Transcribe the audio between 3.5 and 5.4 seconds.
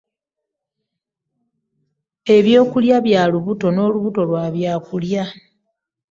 n'olubuto lwa byakulya.